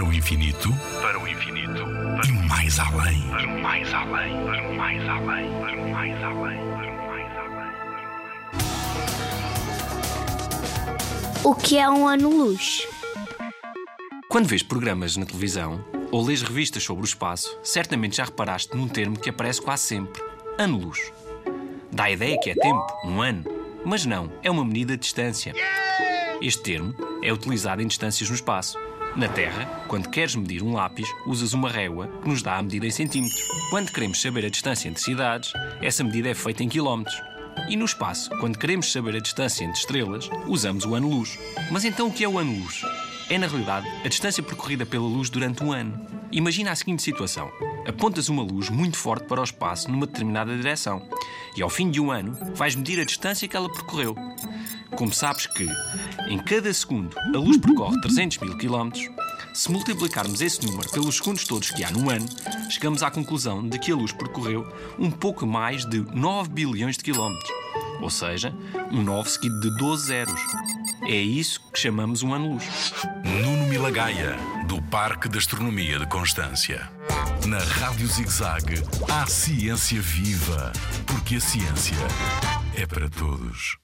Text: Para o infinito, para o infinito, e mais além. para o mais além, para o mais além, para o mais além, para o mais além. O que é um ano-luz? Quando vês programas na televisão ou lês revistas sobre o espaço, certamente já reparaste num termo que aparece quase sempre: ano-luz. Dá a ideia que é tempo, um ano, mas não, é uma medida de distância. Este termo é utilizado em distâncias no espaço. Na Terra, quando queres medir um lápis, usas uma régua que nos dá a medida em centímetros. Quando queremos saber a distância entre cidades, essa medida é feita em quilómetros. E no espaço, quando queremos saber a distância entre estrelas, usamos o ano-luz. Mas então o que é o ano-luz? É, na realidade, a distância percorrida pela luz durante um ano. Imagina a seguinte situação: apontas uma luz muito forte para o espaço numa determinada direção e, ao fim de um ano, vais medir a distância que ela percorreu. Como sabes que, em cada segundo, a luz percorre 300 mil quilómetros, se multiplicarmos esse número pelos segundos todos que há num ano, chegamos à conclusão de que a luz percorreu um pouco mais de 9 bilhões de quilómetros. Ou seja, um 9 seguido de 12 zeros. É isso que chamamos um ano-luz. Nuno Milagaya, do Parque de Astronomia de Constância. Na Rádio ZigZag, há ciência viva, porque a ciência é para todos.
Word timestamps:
Para 0.00 0.08
o 0.08 0.14
infinito, 0.14 0.74
para 1.02 1.20
o 1.20 1.28
infinito, 1.28 1.84
e 2.26 2.32
mais 2.48 2.78
além. 2.78 3.20
para 3.28 3.46
o 3.46 3.60
mais 3.60 3.92
além, 3.92 4.32
para 4.46 4.66
o 4.66 4.74
mais 4.74 5.06
além, 5.06 5.50
para 5.60 5.76
o 5.76 5.90
mais 5.90 6.22
além, 6.22 6.56
para 6.56 6.90
o 6.90 7.06
mais 7.06 7.36
além. 7.36 7.68
O 11.44 11.54
que 11.54 11.76
é 11.76 11.90
um 11.90 12.08
ano-luz? 12.08 12.88
Quando 14.30 14.46
vês 14.46 14.62
programas 14.62 15.18
na 15.18 15.26
televisão 15.26 15.84
ou 16.10 16.24
lês 16.24 16.40
revistas 16.40 16.82
sobre 16.82 17.02
o 17.02 17.04
espaço, 17.04 17.58
certamente 17.62 18.16
já 18.16 18.24
reparaste 18.24 18.74
num 18.74 18.88
termo 18.88 19.18
que 19.18 19.28
aparece 19.28 19.60
quase 19.60 19.82
sempre: 19.82 20.22
ano-luz. 20.58 21.12
Dá 21.92 22.04
a 22.04 22.10
ideia 22.10 22.40
que 22.42 22.48
é 22.48 22.54
tempo, 22.54 22.86
um 23.04 23.20
ano, 23.20 23.44
mas 23.84 24.06
não, 24.06 24.32
é 24.42 24.50
uma 24.50 24.64
medida 24.64 24.96
de 24.96 25.02
distância. 25.02 25.52
Este 26.40 26.62
termo 26.62 26.94
é 27.22 27.30
utilizado 27.30 27.82
em 27.82 27.86
distâncias 27.86 28.30
no 28.30 28.34
espaço. 28.34 28.78
Na 29.16 29.28
Terra, 29.28 29.66
quando 29.88 30.08
queres 30.08 30.36
medir 30.36 30.62
um 30.62 30.72
lápis, 30.72 31.08
usas 31.26 31.52
uma 31.52 31.68
régua 31.68 32.08
que 32.22 32.28
nos 32.28 32.42
dá 32.42 32.56
a 32.56 32.62
medida 32.62 32.86
em 32.86 32.90
centímetros. 32.90 33.42
Quando 33.68 33.90
queremos 33.90 34.20
saber 34.22 34.44
a 34.44 34.48
distância 34.48 34.88
entre 34.88 35.02
cidades, 35.02 35.52
essa 35.82 36.04
medida 36.04 36.28
é 36.28 36.34
feita 36.34 36.62
em 36.62 36.68
quilómetros. 36.68 37.20
E 37.68 37.76
no 37.76 37.84
espaço, 37.84 38.30
quando 38.38 38.58
queremos 38.58 38.90
saber 38.90 39.16
a 39.16 39.20
distância 39.20 39.64
entre 39.64 39.78
estrelas, 39.78 40.30
usamos 40.46 40.84
o 40.84 40.94
ano-luz. 40.94 41.38
Mas 41.72 41.84
então 41.84 42.06
o 42.06 42.12
que 42.12 42.22
é 42.22 42.28
o 42.28 42.38
ano-luz? 42.38 42.82
É, 43.28 43.36
na 43.36 43.48
realidade, 43.48 43.88
a 44.04 44.08
distância 44.08 44.42
percorrida 44.42 44.86
pela 44.86 45.04
luz 45.04 45.28
durante 45.28 45.62
um 45.62 45.72
ano. 45.72 46.00
Imagina 46.30 46.70
a 46.70 46.76
seguinte 46.76 47.02
situação: 47.02 47.50
apontas 47.86 48.28
uma 48.28 48.42
luz 48.42 48.70
muito 48.70 48.96
forte 48.96 49.26
para 49.26 49.40
o 49.40 49.44
espaço 49.44 49.90
numa 49.90 50.06
determinada 50.06 50.56
direção 50.56 51.02
e, 51.56 51.62
ao 51.62 51.68
fim 51.68 51.90
de 51.90 52.00
um 52.00 52.12
ano, 52.12 52.38
vais 52.54 52.76
medir 52.76 53.00
a 53.00 53.04
distância 53.04 53.48
que 53.48 53.56
ela 53.56 53.70
percorreu. 53.70 54.14
Como 54.96 55.12
sabes 55.12 55.46
que, 55.46 55.68
em 56.28 56.38
cada 56.38 56.72
segundo, 56.72 57.16
a 57.34 57.38
luz 57.38 57.56
percorre 57.58 58.00
300 58.00 58.38
mil 58.38 58.58
quilómetros, 58.58 59.08
se 59.52 59.70
multiplicarmos 59.70 60.40
esse 60.40 60.64
número 60.64 60.88
pelos 60.90 61.16
segundos 61.16 61.44
todos 61.44 61.70
que 61.70 61.82
há 61.82 61.90
num 61.90 62.08
ano, 62.08 62.26
chegamos 62.70 63.02
à 63.02 63.10
conclusão 63.10 63.66
de 63.66 63.78
que 63.78 63.90
a 63.90 63.96
luz 63.96 64.12
percorreu 64.12 64.66
um 64.98 65.10
pouco 65.10 65.46
mais 65.46 65.84
de 65.84 66.00
9 66.14 66.50
bilhões 66.50 66.96
de 66.96 67.04
quilómetros. 67.04 67.50
Ou 68.00 68.10
seja, 68.10 68.54
um 68.90 69.02
9 69.02 69.28
seguido 69.28 69.60
de 69.60 69.76
12 69.76 70.06
zeros. 70.06 70.40
É 71.02 71.16
isso 71.16 71.60
que 71.72 71.80
chamamos 71.80 72.22
um 72.22 72.32
ano-luz. 72.32 72.92
Nuno 73.24 73.66
Milagaya, 73.66 74.36
do 74.66 74.80
Parque 74.82 75.28
de 75.28 75.38
Astronomia 75.38 75.98
de 75.98 76.06
Constância. 76.06 76.88
Na 77.46 77.58
Rádio 77.58 78.06
ZigZag, 78.06 78.82
há 79.10 79.26
ciência 79.26 80.00
viva, 80.00 80.72
porque 81.06 81.36
a 81.36 81.40
ciência 81.40 81.96
é 82.76 82.86
para 82.86 83.08
todos. 83.08 83.80